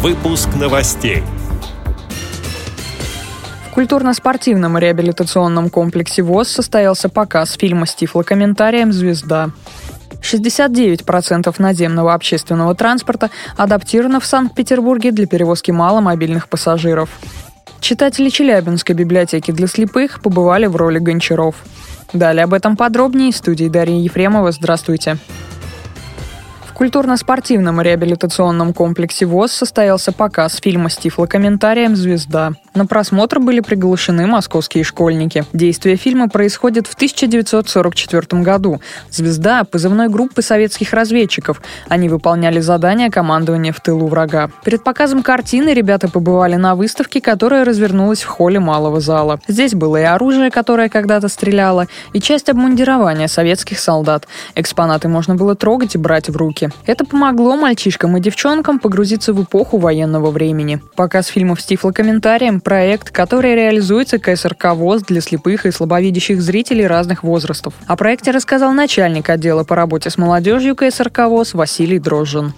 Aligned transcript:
Выпуск 0.00 0.48
новостей. 0.54 1.24
В 3.66 3.74
культурно-спортивном 3.74 4.78
реабилитационном 4.78 5.70
комплексе 5.70 6.22
ВОЗ 6.22 6.50
состоялся 6.50 7.08
показ 7.08 7.54
фильма 7.54 7.84
с 7.84 7.96
тифлокомментарием 7.96 8.92
«Звезда». 8.92 9.50
69% 10.22 11.52
наземного 11.58 12.14
общественного 12.14 12.76
транспорта 12.76 13.30
адаптировано 13.56 14.20
в 14.20 14.26
Санкт-Петербурге 14.26 15.10
для 15.10 15.26
перевозки 15.26 15.72
маломобильных 15.72 16.48
пассажиров. 16.48 17.10
Читатели 17.80 18.28
Челябинской 18.28 18.94
библиотеки 18.94 19.50
для 19.50 19.66
слепых 19.66 20.22
побывали 20.22 20.66
в 20.66 20.76
роли 20.76 21.00
гончаров. 21.00 21.56
Далее 22.12 22.44
об 22.44 22.54
этом 22.54 22.76
подробнее 22.76 23.32
в 23.32 23.36
студии 23.36 23.66
Дарья 23.66 23.98
Ефремова. 24.00 24.52
Здравствуйте. 24.52 25.16
В 25.16 25.37
культурно-спортивном 26.78 27.80
реабилитационном 27.80 28.72
комплексе 28.72 29.26
ВОЗ 29.26 29.50
состоялся 29.50 30.12
показ 30.12 30.60
фильма 30.62 30.88
с 30.88 30.96
тифлокомментарием 30.96 31.96
«Звезда». 31.96 32.52
На 32.72 32.86
просмотр 32.86 33.40
были 33.40 33.58
приглашены 33.58 34.28
московские 34.28 34.84
школьники. 34.84 35.44
Действие 35.52 35.96
фильма 35.96 36.28
происходит 36.28 36.86
в 36.86 36.94
1944 36.94 38.42
году. 38.42 38.80
«Звезда»— 39.10 39.64
позывной 39.70 40.08
группы 40.08 40.40
советских 40.40 40.92
разведчиков. 40.92 41.60
Они 41.88 42.08
выполняли 42.08 42.60
задания 42.60 43.10
командования 43.10 43.72
в 43.72 43.80
тылу 43.80 44.06
врага. 44.06 44.48
Перед 44.62 44.84
показом 44.84 45.24
картины 45.24 45.70
ребята 45.70 46.08
побывали 46.08 46.54
на 46.54 46.76
выставке, 46.76 47.20
которая 47.20 47.64
развернулась 47.64 48.22
в 48.22 48.28
холле 48.28 48.60
малого 48.60 49.00
зала. 49.00 49.40
Здесь 49.48 49.74
было 49.74 49.96
и 49.96 50.04
оружие, 50.04 50.52
которое 50.52 50.88
когда-то 50.88 51.26
стреляло, 51.26 51.88
и 52.12 52.20
часть 52.20 52.48
обмундирования 52.48 53.26
советских 53.26 53.80
солдат. 53.80 54.28
Экспонаты 54.54 55.08
можно 55.08 55.34
было 55.34 55.56
трогать 55.56 55.96
и 55.96 55.98
брать 55.98 56.28
в 56.28 56.36
руки. 56.36 56.67
Это 56.86 57.04
помогло 57.04 57.56
мальчишкам 57.56 58.16
и 58.16 58.20
девчонкам 58.20 58.78
погрузиться 58.78 59.32
в 59.32 59.42
эпоху 59.42 59.78
военного 59.78 60.30
времени. 60.30 60.80
Показ 60.96 61.26
фильмов 61.26 61.60
с 61.60 61.64
тифлокомментарием 61.64 62.60
проект, 62.60 63.10
который 63.10 63.54
реализуется 63.54 64.18
КСРК 64.18 64.74
ВОЗ 64.74 65.02
для 65.02 65.20
слепых 65.20 65.66
и 65.66 65.70
слабовидящих 65.70 66.40
зрителей 66.40 66.86
разных 66.86 67.22
возрастов. 67.22 67.74
О 67.86 67.96
проекте 67.96 68.30
рассказал 68.30 68.72
начальник 68.72 69.28
отдела 69.30 69.64
по 69.64 69.76
работе 69.76 70.10
с 70.10 70.18
молодежью 70.18 70.76
КСРК 70.76 71.26
ВОЗ 71.28 71.54
Василий 71.54 71.98
Дрожжин 71.98 72.52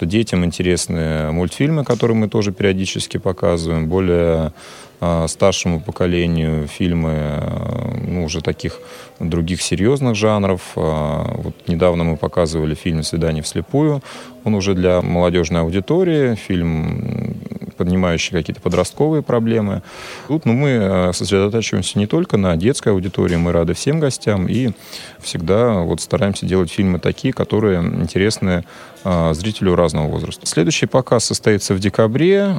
то 0.00 0.06
детям 0.06 0.46
интересны 0.46 1.30
мультфильмы, 1.30 1.84
которые 1.84 2.16
мы 2.16 2.28
тоже 2.28 2.52
периодически 2.52 3.18
показываем. 3.18 3.86
Более 3.86 4.54
э, 5.02 5.26
старшему 5.28 5.78
поколению 5.78 6.66
фильмы 6.68 7.10
э, 7.12 8.06
ну, 8.08 8.24
уже 8.24 8.40
таких 8.40 8.80
других 9.18 9.60
серьезных 9.60 10.14
жанров. 10.14 10.62
Э, 10.76 11.42
вот 11.42 11.54
недавно 11.68 12.04
мы 12.04 12.16
показывали 12.16 12.74
фильм 12.74 13.02
«Свидание 13.02 13.42
вслепую». 13.42 14.00
Он 14.44 14.54
уже 14.54 14.72
для 14.74 15.02
молодежной 15.02 15.60
аудитории. 15.60 16.34
Фильм 16.34 17.42
поднимающие 17.80 18.38
какие-то 18.38 18.60
подростковые 18.60 19.22
проблемы. 19.22 19.80
Тут 20.28 20.44
ну, 20.44 20.52
мы 20.52 20.68
э, 20.68 21.12
сосредотачиваемся 21.14 21.98
не 21.98 22.06
только 22.06 22.36
на 22.36 22.54
детской 22.56 22.90
аудитории, 22.92 23.36
мы 23.36 23.52
рады 23.52 23.72
всем 23.72 24.00
гостям 24.00 24.46
и 24.46 24.72
всегда 25.18 25.78
вот 25.78 26.02
стараемся 26.02 26.44
делать 26.44 26.70
фильмы 26.70 26.98
такие, 26.98 27.32
которые 27.32 27.80
интересны 27.80 28.66
э, 29.04 29.32
зрителю 29.32 29.76
разного 29.76 30.08
возраста. 30.08 30.44
Следующий 30.44 30.84
показ 30.84 31.24
состоится 31.24 31.72
в 31.72 31.78
декабре, 31.78 32.54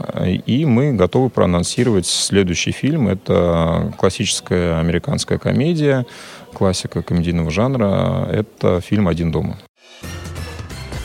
и 0.47 0.65
мы 0.65 0.93
готовы 0.93 1.29
проанонсировать 1.29 2.07
следующий 2.07 2.71
фильм. 2.71 3.07
Это 3.07 3.93
классическая 3.99 4.79
американская 4.79 5.37
комедия, 5.37 6.07
классика 6.51 7.03
комедийного 7.03 7.51
жанра. 7.51 8.27
Это 8.31 8.81
фильм 8.81 9.07
«Один 9.07 9.31
дома». 9.31 9.59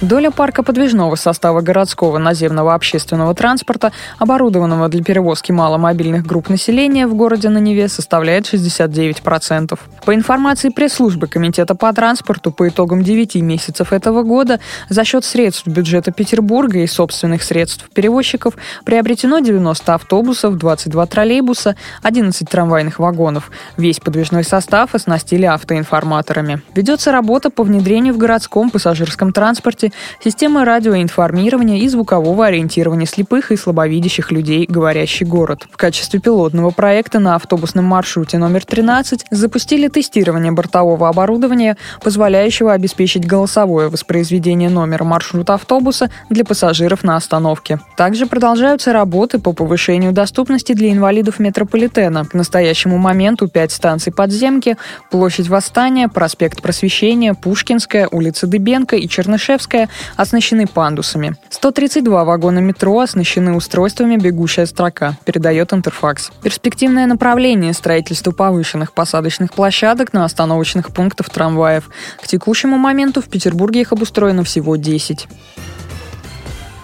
Доля 0.02 0.30
парка 0.30 0.62
подвижного 0.62 1.14
состава 1.14 1.62
городского 1.62 2.18
наземного 2.18 2.74
общественного 2.74 3.34
транспорта, 3.34 3.92
оборудованного 4.18 4.90
для 4.90 5.02
перевозки 5.02 5.52
маломобильных 5.52 6.26
групп 6.26 6.50
населения 6.50 7.06
в 7.06 7.14
городе 7.14 7.48
на 7.48 7.56
Неве, 7.56 7.88
составляет 7.88 8.44
69%. 8.44 9.78
По 10.04 10.14
информации 10.14 10.68
пресс-службы 10.68 11.28
Комитета 11.28 11.74
по 11.74 11.90
транспорту, 11.94 12.52
по 12.52 12.68
итогам 12.68 13.02
9 13.02 13.36
месяцев 13.36 13.94
этого 13.94 14.22
года 14.22 14.60
за 14.90 15.02
счет 15.04 15.24
средств 15.24 15.66
бюджета 15.66 16.12
Петербурга 16.12 16.80
и 16.80 16.86
собственных 16.86 17.42
средств 17.42 17.88
перевозчиков 17.94 18.52
приобретено 18.84 19.38
90 19.38 19.94
автобусов, 19.94 20.58
22 20.58 21.06
троллейбуса, 21.06 21.74
11 22.02 22.46
трамвайных 22.46 22.98
вагонов. 22.98 23.50
Весь 23.78 23.98
подвижной 24.00 24.44
состав 24.44 24.94
оснастили 24.94 25.46
автоинформаторами. 25.46 26.60
Ведется 26.74 27.12
работа 27.12 27.48
по 27.48 27.62
внедрению 27.62 28.12
в 28.12 28.18
городском 28.18 28.68
пассажирском 28.68 29.32
транспорте 29.32 29.85
связи, 29.86 29.92
системы 30.22 30.64
радиоинформирования 30.64 31.78
и 31.78 31.88
звукового 31.88 32.46
ориентирования 32.46 33.06
слепых 33.06 33.52
и 33.52 33.56
слабовидящих 33.56 34.32
людей 34.32 34.66
«Говорящий 34.68 35.26
город». 35.26 35.66
В 35.70 35.76
качестве 35.76 36.20
пилотного 36.20 36.70
проекта 36.70 37.18
на 37.18 37.36
автобусном 37.36 37.84
маршруте 37.84 38.38
номер 38.38 38.64
13 38.64 39.26
запустили 39.30 39.88
тестирование 39.88 40.52
бортового 40.52 41.08
оборудования, 41.08 41.76
позволяющего 42.02 42.72
обеспечить 42.72 43.26
голосовое 43.26 43.88
воспроизведение 43.88 44.70
номера 44.70 45.04
маршрута 45.04 45.54
автобуса 45.54 46.10
для 46.30 46.44
пассажиров 46.44 47.04
на 47.04 47.16
остановке. 47.16 47.78
Также 47.96 48.26
продолжаются 48.26 48.92
работы 48.92 49.38
по 49.38 49.52
повышению 49.52 50.12
доступности 50.12 50.72
для 50.72 50.92
инвалидов 50.92 51.38
метрополитена. 51.38 52.24
К 52.24 52.34
настоящему 52.34 52.98
моменту 52.98 53.48
пять 53.48 53.72
станций 53.72 54.12
подземки, 54.12 54.76
площадь 55.10 55.48
Восстания, 55.48 56.08
проспект 56.08 56.62
Просвещения, 56.62 57.34
Пушкинская, 57.34 58.08
улица 58.10 58.46
Дыбенко 58.46 58.96
и 58.96 59.08
Чернышевская 59.08 59.75
Кировская 59.76 59.88
оснащены 60.16 60.66
пандусами. 60.66 61.36
132 61.50 62.24
вагона 62.24 62.58
метро 62.60 63.00
оснащены 63.00 63.54
устройствами 63.54 64.16
«Бегущая 64.16 64.66
строка», 64.66 65.16
передает 65.24 65.72
Интерфакс. 65.72 66.30
Перспективное 66.42 67.06
направление 67.06 67.72
строительства 67.72 68.30
повышенных 68.30 68.92
посадочных 68.92 69.52
площадок 69.52 70.12
на 70.12 70.24
остановочных 70.24 70.92
пунктах 70.92 71.30
трамваев. 71.30 71.90
К 72.22 72.26
текущему 72.26 72.78
моменту 72.78 73.20
в 73.20 73.28
Петербурге 73.28 73.82
их 73.82 73.92
обустроено 73.92 74.44
всего 74.44 74.76
10. 74.76 75.28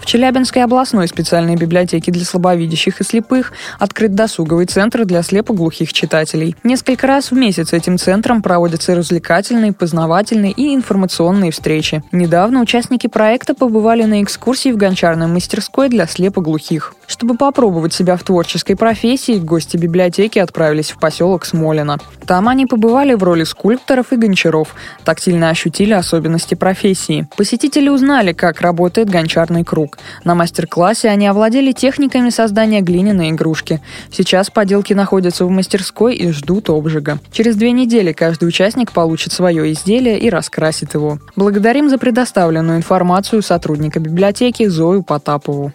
В 0.02 0.04
Челябинской 0.04 0.64
областной 0.64 1.06
специальной 1.06 1.54
библиотеке 1.54 2.10
для 2.10 2.24
слабовидящих 2.24 3.00
и 3.00 3.04
слепых 3.04 3.52
открыт 3.78 4.16
досуговый 4.16 4.66
центр 4.66 5.04
для 5.04 5.22
слепоглухих 5.22 5.92
читателей. 5.92 6.56
Несколько 6.64 7.06
раз 7.06 7.30
в 7.30 7.36
месяц 7.36 7.72
этим 7.72 7.98
центром 7.98 8.42
проводятся 8.42 8.96
развлекательные, 8.96 9.72
познавательные 9.72 10.50
и 10.50 10.74
информационные 10.74 11.52
встречи. 11.52 12.02
Недавно 12.10 12.60
участники 12.60 13.06
проекта 13.06 13.54
побывали 13.54 14.02
на 14.02 14.24
экскурсии 14.24 14.72
в 14.72 14.76
гончарной 14.76 15.28
мастерской 15.28 15.88
для 15.88 16.08
слепоглухих. 16.08 16.94
Чтобы 17.12 17.37
попробовать 17.37 17.93
себя 17.93 18.17
в 18.17 18.23
творческой 18.23 18.75
профессии, 18.75 19.39
гости 19.39 19.77
библиотеки 19.77 20.39
отправились 20.39 20.93
в 20.93 20.99
поселок 20.99 21.45
Смолино. 21.45 21.99
Там 22.27 22.49
они 22.49 22.65
побывали 22.65 23.12
в 23.12 23.23
роли 23.23 23.45
скульпторов 23.45 24.15
и 24.15 24.17
гончаров, 24.17 24.75
тактильно 25.05 25.50
ощутили 25.50 25.93
особенности 25.93 26.55
профессии. 26.55 27.28
Посетители 27.37 27.91
узнали, 27.91 28.33
как 28.33 28.62
работает 28.62 29.11
гончарный 29.11 29.62
круг. 29.62 29.99
На 30.25 30.34
мастер-классе 30.34 31.11
они 31.11 31.27
овладели 31.27 31.73
техниками 31.73 32.31
создания 32.31 32.81
глиняной 32.81 33.29
игрушки. 33.29 33.83
Сейчас 34.11 34.49
поделки 34.49 34.94
находятся 34.94 35.44
в 35.44 35.50
мастерской 35.50 36.15
и 36.15 36.33
ждут 36.33 36.71
обжига. 36.71 37.19
Через 37.31 37.56
две 37.56 37.73
недели 37.73 38.12
каждый 38.12 38.49
участник 38.49 38.91
получит 38.93 39.33
свое 39.33 39.71
изделие 39.71 40.19
и 40.19 40.31
раскрасит 40.31 40.94
его. 40.94 41.19
Благодарим 41.37 41.91
за 41.91 41.99
предоставленную 41.99 42.79
информацию 42.79 43.43
сотрудника 43.43 44.00
библиотеки 44.00 44.67
Зою 44.67 45.03
Потапову. 45.03 45.75